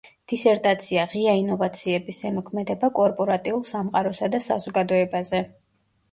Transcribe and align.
დისერტაცია: 0.31 1.01
ღია 1.09 1.33
ინოვაციების 1.41 2.21
ზემოქმედება 2.23 2.89
კორპორატიულ 2.99 3.61
სამყაროსა 3.73 4.31
და 4.37 4.41
საზოგადოებაზე. 4.47 5.43